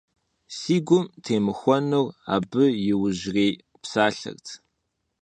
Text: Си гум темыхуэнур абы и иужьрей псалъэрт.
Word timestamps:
Си 0.57 0.75
гум 0.87 1.05
темыхуэнур 1.23 2.07
абы 2.35 2.63
и 2.75 2.83
иужьрей 2.91 3.53
псалъэрт. 3.81 4.45